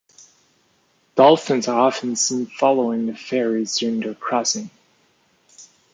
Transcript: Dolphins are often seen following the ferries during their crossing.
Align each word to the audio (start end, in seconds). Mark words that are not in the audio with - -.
Dolphins 1.13 1.67
are 1.67 1.79
often 1.81 2.15
seen 2.15 2.47
following 2.47 3.05
the 3.05 3.13
ferries 3.13 3.77
during 3.77 3.99
their 3.99 4.15
crossing. 4.15 4.71